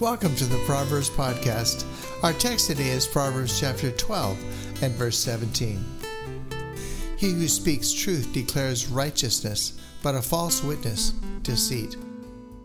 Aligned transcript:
Welcome 0.00 0.34
to 0.36 0.46
the 0.46 0.64
Proverbs 0.64 1.10
Podcast. 1.10 1.84
Our 2.22 2.32
text 2.32 2.68
today 2.68 2.88
is 2.88 3.06
Proverbs 3.06 3.60
chapter 3.60 3.90
12 3.90 4.82
and 4.82 4.94
verse 4.94 5.18
17. 5.18 5.84
He 7.18 7.32
who 7.32 7.46
speaks 7.46 7.92
truth 7.92 8.32
declares 8.32 8.86
righteousness, 8.86 9.78
but 10.02 10.14
a 10.14 10.22
false 10.22 10.64
witness, 10.64 11.10
deceit. 11.42 11.98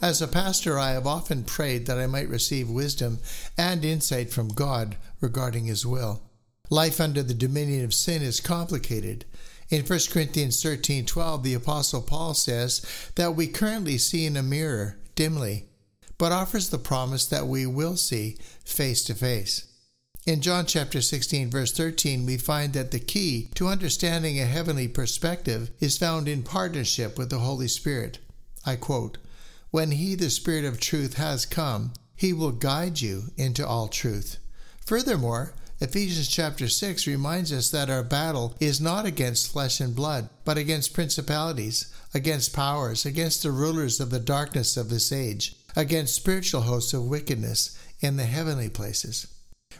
As 0.00 0.22
a 0.22 0.28
pastor, 0.28 0.78
I 0.78 0.92
have 0.92 1.08
often 1.08 1.42
prayed 1.42 1.86
that 1.86 1.98
I 1.98 2.06
might 2.06 2.28
receive 2.28 2.70
wisdom 2.70 3.18
and 3.58 3.84
insight 3.84 4.30
from 4.30 4.46
God 4.46 4.94
regarding 5.20 5.64
His 5.64 5.84
will. 5.84 6.22
Life 6.70 7.00
under 7.00 7.24
the 7.24 7.34
dominion 7.34 7.84
of 7.84 7.92
sin 7.92 8.22
is 8.22 8.38
complicated. 8.38 9.24
In 9.68 9.84
1 9.84 9.98
Corinthians 10.12 10.62
13:12, 10.62 11.42
the 11.42 11.54
apostle 11.54 12.02
Paul 12.02 12.34
says 12.34 12.86
that 13.16 13.34
we 13.34 13.48
currently 13.48 13.98
see 13.98 14.26
in 14.26 14.36
a 14.36 14.44
mirror 14.44 14.96
dimly 15.16 15.66
but 16.18 16.32
offers 16.32 16.68
the 16.68 16.78
promise 16.78 17.26
that 17.26 17.46
we 17.46 17.66
will 17.66 17.96
see 17.96 18.36
face 18.64 19.04
to 19.04 19.14
face. 19.14 19.64
In 20.26 20.40
John 20.40 20.66
chapter 20.66 21.00
16 21.00 21.50
verse 21.50 21.72
13 21.72 22.26
we 22.26 22.36
find 22.36 22.72
that 22.72 22.90
the 22.90 22.98
key 22.98 23.48
to 23.54 23.68
understanding 23.68 24.40
a 24.40 24.44
heavenly 24.44 24.88
perspective 24.88 25.70
is 25.78 25.98
found 25.98 26.26
in 26.26 26.42
partnership 26.42 27.16
with 27.16 27.30
the 27.30 27.38
Holy 27.38 27.68
Spirit. 27.68 28.18
I 28.64 28.76
quote, 28.76 29.18
"When 29.70 29.92
he 29.92 30.14
the 30.14 30.30
Spirit 30.30 30.64
of 30.64 30.80
truth 30.80 31.14
has 31.14 31.46
come, 31.46 31.92
he 32.16 32.32
will 32.32 32.50
guide 32.50 33.00
you 33.00 33.30
into 33.36 33.64
all 33.64 33.86
truth." 33.86 34.38
Furthermore, 34.84 35.54
Ephesians 35.78 36.28
chapter 36.28 36.68
6 36.68 37.06
reminds 37.06 37.52
us 37.52 37.68
that 37.70 37.90
our 37.90 38.02
battle 38.02 38.56
is 38.58 38.80
not 38.80 39.04
against 39.04 39.48
flesh 39.48 39.78
and 39.78 39.94
blood, 39.94 40.30
but 40.44 40.56
against 40.56 40.94
principalities, 40.94 41.86
against 42.14 42.54
powers, 42.54 43.04
against 43.04 43.42
the 43.42 43.50
rulers 43.52 44.00
of 44.00 44.08
the 44.08 44.18
darkness 44.18 44.78
of 44.78 44.88
this 44.88 45.12
age, 45.12 45.54
against 45.76 46.14
spiritual 46.14 46.62
hosts 46.62 46.92
of 46.92 47.04
wickedness 47.04 47.78
in 48.00 48.16
the 48.16 48.24
heavenly 48.24 48.68
places. 48.68 49.26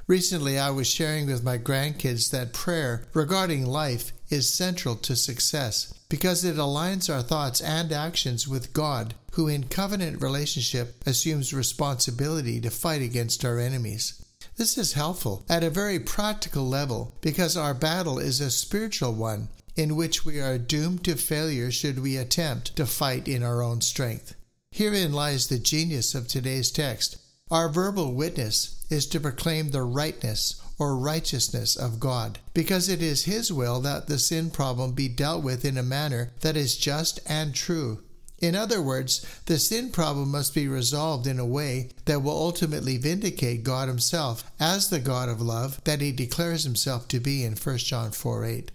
Recently, 0.07 0.57
I 0.59 0.71
was 0.71 0.87
sharing 0.87 1.27
with 1.27 1.43
my 1.43 1.59
grandkids 1.59 2.31
that 2.31 2.53
prayer 2.53 3.09
regarding 3.13 3.67
life 3.67 4.13
is 4.31 4.53
central 4.53 4.95
to 4.97 5.17
success 5.17 5.93
because 6.09 6.45
it 6.45 6.57
aligns 6.57 7.13
our 7.13 7.23
thoughts 7.23 7.61
and 7.61 7.91
actions 7.91 8.47
with 8.47 8.73
God, 8.73 9.15
who 9.33 9.49
in 9.49 9.65
covenant 9.65 10.23
relationship 10.23 11.03
assumes 11.07 11.53
responsibility 11.53 12.61
to 12.61 12.71
fight 12.71 13.03
against 13.03 13.45
our 13.45 13.59
enemies. 13.59 14.25
This 14.57 14.79
is 14.79 14.93
helpful 14.93 15.45
at 15.49 15.65
a 15.65 15.71
very 15.71 15.99
practical 15.99 16.67
level 16.69 17.13
because 17.21 17.57
our 17.57 17.75
battle 17.75 18.19
is 18.19 18.41
a 18.41 18.51
spiritual 18.51 19.13
one 19.13 19.49
in 19.75 19.97
which 19.97 20.25
we 20.25 20.41
are 20.41 20.57
doomed 20.57 21.05
to 21.05 21.17
failure 21.17 21.71
should 21.71 21.99
we 21.99 22.17
attempt 22.17 22.75
to 22.77 22.87
fight 22.87 23.29
in 23.29 23.43
our 23.43 23.61
own 23.63 23.81
strength. 23.81 24.35
Herein 24.73 25.13
lies 25.13 25.47
the 25.47 25.59
genius 25.59 26.15
of 26.15 26.29
today's 26.29 26.71
text. 26.71 27.17
Our 27.51 27.69
verbal 27.69 28.13
witness 28.15 28.85
is 28.91 29.07
to 29.07 29.21
proclaim 29.21 29.71
the 29.71 29.83
rightness 29.83 30.61
or 30.79 30.97
righteousness 30.97 31.77
of 31.77 32.01
God, 32.01 32.39
because 32.53 32.89
it 32.89 33.01
is 33.01 33.25
His 33.25 33.53
will 33.53 33.81
that 33.81 34.09
the 34.09 34.19
sin 34.19 34.51
problem 34.51 34.93
be 34.93 35.09
dealt 35.09 35.43
with 35.43 35.65
in 35.65 35.79
a 35.79 35.83
manner 35.83 36.33
that 36.41 36.57
is 36.57 36.77
just 36.77 37.21
and 37.27 37.55
true. 37.55 38.03
In 38.39 38.55
other 38.55 38.83
words, 38.83 39.25
the 39.47 39.59
sin 39.59 39.91
problem 39.91 40.31
must 40.31 40.55
be 40.55 40.69
resolved 40.69 41.27
in 41.27 41.39
a 41.39 41.47
way 41.47 41.91
that 42.05 42.23
will 42.23 42.37
ultimately 42.37 42.99
vindicate 42.99 43.65
God 43.65 43.89
Himself 43.89 44.45
as 44.61 44.91
the 44.91 45.01
God 45.01 45.31
of 45.31 45.41
love 45.41 45.83
that 45.85 46.03
He 46.03 46.13
declares 46.13 46.65
Himself 46.65 47.09
to 47.09 47.21
be 47.21 47.45
in 47.45 47.55
1 47.55 47.79
John 47.79 48.11
4 48.11 48.45
8. 48.45 48.73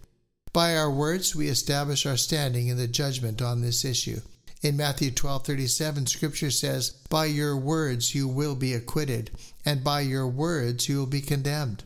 By 0.53 0.76
our 0.76 0.89
words, 0.89 1.36
we 1.36 1.48
establish 1.48 2.05
our 2.05 2.17
standing 2.17 2.67
in 2.67 2.78
the 2.78 2.88
judgment 2.88 3.42
on 3.42 3.61
this 3.61 3.86
issue. 3.86 4.22
In 4.64 4.78
Matthew 4.78 5.09
12:37 5.09 6.06
scripture 6.06 6.52
says, 6.52 6.92
"By 7.09 7.26
your 7.26 7.58
words 7.58 8.14
you 8.14 8.28
will 8.28 8.54
be 8.54 8.73
acquitted, 8.73 9.31
and 9.66 9.84
by 9.84 10.02
your 10.02 10.28
words 10.28 10.88
you 10.88 11.00
will 11.00 11.08
be 11.08 11.22
condemned." 11.22 11.84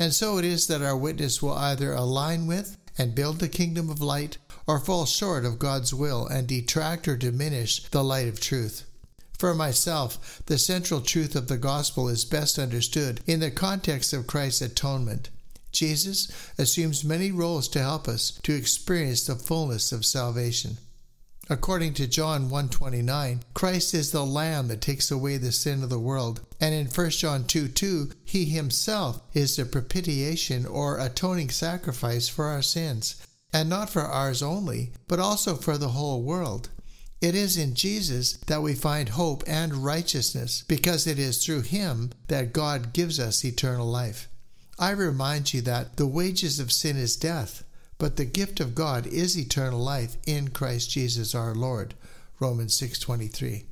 And 0.00 0.12
so 0.12 0.36
it 0.36 0.44
is 0.44 0.66
that 0.66 0.82
our 0.82 0.96
witness 0.96 1.40
will 1.40 1.52
either 1.52 1.92
align 1.92 2.48
with 2.48 2.78
and 2.98 3.14
build 3.14 3.38
the 3.38 3.48
kingdom 3.48 3.88
of 3.88 4.00
light 4.00 4.38
or 4.66 4.80
fall 4.80 5.06
short 5.06 5.44
of 5.44 5.60
God's 5.60 5.94
will 5.94 6.26
and 6.26 6.48
detract 6.48 7.06
or 7.06 7.16
diminish 7.16 7.84
the 7.92 8.02
light 8.02 8.26
of 8.26 8.40
truth. 8.40 8.82
For 9.38 9.54
myself, 9.54 10.42
the 10.46 10.58
central 10.58 11.02
truth 11.02 11.36
of 11.36 11.46
the 11.46 11.56
gospel 11.56 12.08
is 12.08 12.24
best 12.24 12.58
understood 12.58 13.20
in 13.28 13.38
the 13.38 13.52
context 13.52 14.12
of 14.12 14.26
Christ's 14.26 14.62
atonement. 14.62 15.28
Jesus 15.70 16.26
assumes 16.58 17.04
many 17.04 17.30
roles 17.30 17.68
to 17.68 17.78
help 17.78 18.08
us 18.08 18.32
to 18.42 18.52
experience 18.52 19.22
the 19.22 19.36
fullness 19.36 19.92
of 19.92 20.04
salvation. 20.04 20.78
According 21.48 21.94
to 21.94 22.08
John 22.08 22.50
1:29, 22.50 23.40
Christ 23.54 23.94
is 23.94 24.10
the 24.10 24.26
lamb 24.26 24.66
that 24.66 24.80
takes 24.80 25.12
away 25.12 25.36
the 25.36 25.52
sin 25.52 25.84
of 25.84 25.90
the 25.90 26.00
world. 26.00 26.40
And 26.60 26.74
in 26.74 26.88
1 26.88 27.20
John 27.20 27.44
2 27.44 27.68
2, 27.68 28.10
he 28.24 28.46
himself 28.46 29.20
is 29.32 29.54
the 29.54 29.64
propitiation 29.64 30.66
or 30.66 30.98
atoning 30.98 31.50
sacrifice 31.50 32.26
for 32.26 32.46
our 32.46 32.62
sins, 32.62 33.14
and 33.52 33.68
not 33.68 33.90
for 33.90 34.02
ours 34.02 34.42
only, 34.42 34.90
but 35.06 35.20
also 35.20 35.54
for 35.54 35.78
the 35.78 35.90
whole 35.90 36.24
world. 36.24 36.68
It 37.20 37.36
is 37.36 37.56
in 37.56 37.74
Jesus 37.74 38.38
that 38.46 38.62
we 38.62 38.74
find 38.74 39.10
hope 39.10 39.44
and 39.46 39.84
righteousness, 39.84 40.64
because 40.66 41.06
it 41.06 41.18
is 41.18 41.44
through 41.44 41.62
him 41.62 42.10
that 42.26 42.52
God 42.52 42.92
gives 42.92 43.20
us 43.20 43.44
eternal 43.44 43.86
life. 43.86 44.28
I 44.80 44.90
remind 44.90 45.54
you 45.54 45.62
that 45.62 45.96
the 45.96 46.08
wages 46.08 46.58
of 46.58 46.72
sin 46.72 46.96
is 46.96 47.14
death 47.14 47.62
but 47.98 48.16
the 48.16 48.24
gift 48.24 48.60
of 48.60 48.74
God 48.74 49.06
is 49.06 49.38
eternal 49.38 49.80
life 49.80 50.16
in 50.26 50.48
Christ 50.48 50.90
Jesus 50.90 51.34
our 51.34 51.54
Lord. 51.54 51.94
Romans 52.38 52.74
6:23. 52.74 53.64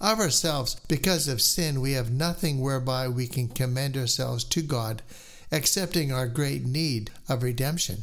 Of 0.00 0.18
ourselves, 0.18 0.76
because 0.88 1.28
of 1.28 1.40
sin, 1.40 1.80
we 1.80 1.92
have 1.92 2.10
nothing 2.10 2.60
whereby 2.60 3.08
we 3.08 3.26
can 3.26 3.48
commend 3.48 3.96
ourselves 3.96 4.44
to 4.44 4.60
God, 4.60 5.00
excepting 5.50 6.12
our 6.12 6.26
great 6.26 6.64
need 6.64 7.10
of 7.28 7.42
redemption. 7.42 8.02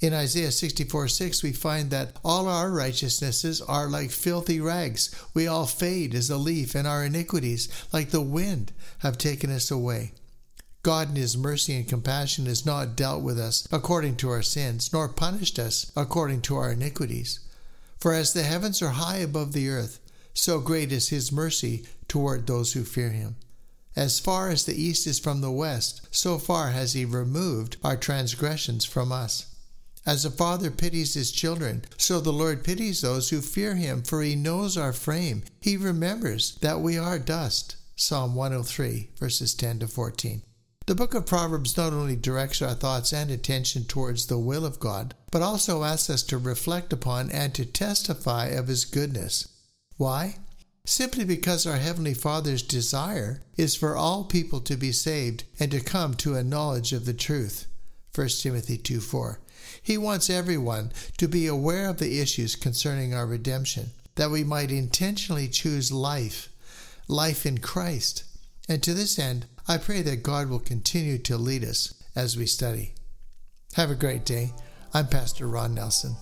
In 0.00 0.12
Isaiah 0.12 0.50
64 0.50 1.08
6, 1.08 1.42
we 1.42 1.52
find 1.52 1.90
that 1.90 2.16
all 2.24 2.48
our 2.48 2.70
righteousnesses 2.70 3.60
are 3.60 3.88
like 3.88 4.10
filthy 4.10 4.60
rags. 4.60 5.10
We 5.34 5.46
all 5.46 5.66
fade 5.66 6.14
as 6.14 6.30
a 6.30 6.36
leaf, 6.36 6.74
and 6.74 6.86
our 6.88 7.04
iniquities, 7.04 7.68
like 7.92 8.10
the 8.10 8.20
wind, 8.20 8.72
have 8.98 9.18
taken 9.18 9.50
us 9.50 9.70
away. 9.70 10.12
God 10.82 11.10
in 11.10 11.16
His 11.16 11.36
mercy 11.36 11.76
and 11.76 11.86
compassion 11.86 12.46
has 12.46 12.64
not 12.64 12.96
dealt 12.96 13.22
with 13.22 13.38
us 13.38 13.68
according 13.70 14.16
to 14.16 14.30
our 14.30 14.40
sins, 14.40 14.92
nor 14.92 15.08
punished 15.08 15.58
us 15.58 15.92
according 15.94 16.40
to 16.42 16.56
our 16.56 16.72
iniquities. 16.72 17.40
For 17.98 18.14
as 18.14 18.32
the 18.32 18.44
heavens 18.44 18.80
are 18.80 18.90
high 18.90 19.18
above 19.18 19.52
the 19.52 19.68
earth, 19.68 20.00
so 20.32 20.58
great 20.58 20.90
is 20.90 21.10
His 21.10 21.30
mercy 21.30 21.84
toward 22.08 22.46
those 22.46 22.72
who 22.72 22.84
fear 22.84 23.10
Him. 23.10 23.36
As 23.94 24.20
far 24.20 24.48
as 24.48 24.64
the 24.64 24.80
east 24.80 25.06
is 25.06 25.18
from 25.18 25.42
the 25.42 25.50
west, 25.50 26.08
so 26.10 26.38
far 26.38 26.70
has 26.70 26.94
He 26.94 27.04
removed 27.04 27.76
our 27.84 27.96
transgressions 27.96 28.86
from 28.86 29.12
us. 29.12 29.46
As 30.06 30.24
a 30.24 30.30
father 30.30 30.70
pities 30.70 31.12
his 31.12 31.30
children, 31.30 31.84
so 31.98 32.20
the 32.20 32.32
Lord 32.32 32.64
pities 32.64 33.02
those 33.02 33.28
who 33.28 33.42
fear 33.42 33.74
Him, 33.74 34.02
for 34.02 34.22
He 34.22 34.34
knows 34.34 34.78
our 34.78 34.94
frame. 34.94 35.42
He 35.60 35.76
remembers 35.76 36.56
that 36.62 36.80
we 36.80 36.96
are 36.96 37.18
dust. 37.18 37.76
Psalm 37.96 38.34
103, 38.34 39.10
verses 39.18 39.52
10 39.54 39.80
to 39.80 39.86
14. 39.86 40.42
The 40.90 40.96
book 40.96 41.14
of 41.14 41.24
Proverbs 41.24 41.76
not 41.76 41.92
only 41.92 42.16
directs 42.16 42.60
our 42.60 42.74
thoughts 42.74 43.12
and 43.12 43.30
attention 43.30 43.84
towards 43.84 44.26
the 44.26 44.40
will 44.40 44.66
of 44.66 44.80
God, 44.80 45.14
but 45.30 45.40
also 45.40 45.84
asks 45.84 46.10
us 46.10 46.24
to 46.24 46.36
reflect 46.36 46.92
upon 46.92 47.30
and 47.30 47.54
to 47.54 47.64
testify 47.64 48.46
of 48.46 48.66
His 48.66 48.84
goodness. 48.84 49.46
Why? 49.98 50.38
Simply 50.84 51.22
because 51.22 51.64
our 51.64 51.76
Heavenly 51.76 52.12
Father's 52.12 52.64
desire 52.64 53.44
is 53.56 53.76
for 53.76 53.94
all 53.94 54.24
people 54.24 54.60
to 54.62 54.76
be 54.76 54.90
saved 54.90 55.44
and 55.60 55.70
to 55.70 55.78
come 55.78 56.14
to 56.14 56.34
a 56.34 56.42
knowledge 56.42 56.92
of 56.92 57.06
the 57.06 57.14
truth. 57.14 57.68
1 58.12 58.26
Timothy 58.40 58.76
2 58.76 58.98
4. 58.98 59.38
He 59.80 59.96
wants 59.96 60.28
everyone 60.28 60.90
to 61.18 61.28
be 61.28 61.46
aware 61.46 61.88
of 61.88 61.98
the 61.98 62.18
issues 62.18 62.56
concerning 62.56 63.14
our 63.14 63.26
redemption, 63.26 63.92
that 64.16 64.32
we 64.32 64.42
might 64.42 64.72
intentionally 64.72 65.46
choose 65.46 65.92
life, 65.92 66.48
life 67.06 67.46
in 67.46 67.58
Christ. 67.58 68.24
And 68.70 68.80
to 68.84 68.94
this 68.94 69.18
end, 69.18 69.46
I 69.66 69.78
pray 69.78 70.00
that 70.02 70.22
God 70.22 70.48
will 70.48 70.60
continue 70.60 71.18
to 71.18 71.36
lead 71.36 71.64
us 71.64 71.92
as 72.14 72.36
we 72.36 72.46
study. 72.46 72.94
Have 73.74 73.90
a 73.90 73.96
great 73.96 74.24
day. 74.24 74.52
I'm 74.94 75.08
Pastor 75.08 75.48
Ron 75.48 75.74
Nelson. 75.74 76.14